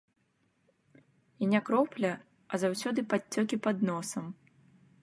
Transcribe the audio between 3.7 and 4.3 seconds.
носам.